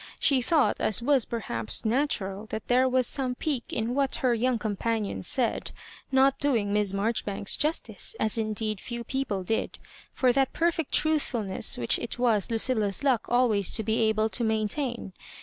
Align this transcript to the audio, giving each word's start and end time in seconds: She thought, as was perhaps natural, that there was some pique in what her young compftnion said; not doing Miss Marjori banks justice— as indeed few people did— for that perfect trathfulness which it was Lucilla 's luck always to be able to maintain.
She 0.19 0.41
thought, 0.41 0.77
as 0.79 1.03
was 1.03 1.25
perhaps 1.25 1.85
natural, 1.85 2.47
that 2.47 2.67
there 2.69 2.89
was 2.89 3.05
some 3.05 3.35
pique 3.35 3.71
in 3.71 3.93
what 3.93 4.15
her 4.15 4.33
young 4.33 4.57
compftnion 4.57 5.23
said; 5.23 5.69
not 6.11 6.39
doing 6.39 6.73
Miss 6.73 6.91
Marjori 6.91 7.23
banks 7.25 7.55
justice— 7.55 8.15
as 8.19 8.35
indeed 8.35 8.81
few 8.81 9.03
people 9.03 9.43
did— 9.43 9.77
for 10.17 10.33
that 10.33 10.53
perfect 10.53 10.91
trathfulness 10.91 11.77
which 11.77 11.99
it 11.99 12.17
was 12.17 12.49
Lucilla 12.49 12.91
's 12.91 13.03
luck 13.03 13.27
always 13.29 13.69
to 13.75 13.83
be 13.83 13.99
able 14.09 14.27
to 14.29 14.43
maintain. 14.43 15.13